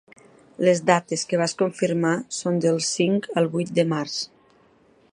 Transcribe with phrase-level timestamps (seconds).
[0.67, 4.21] Les dates que vas confirmar són del cinc al vuit de març.